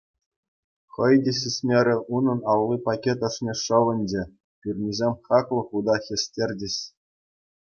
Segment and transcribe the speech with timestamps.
[0.93, 4.23] Хӑй те сисмерӗ, унӑн алли пакет ӑшне шӑвӑнчӗ,
[4.61, 6.75] пӳрнисем хаклӑ хута хӗстерчӗҫ.